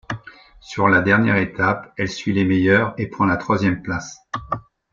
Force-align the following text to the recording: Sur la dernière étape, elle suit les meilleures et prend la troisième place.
Sur 0.61 0.87
la 0.87 0.99
dernière 1.01 1.35
étape, 1.35 1.93
elle 1.95 2.09
suit 2.09 2.33
les 2.33 2.43
meilleures 2.43 2.95
et 2.97 3.05
prend 3.05 3.25
la 3.27 3.37
troisième 3.37 3.83
place. 3.83 4.17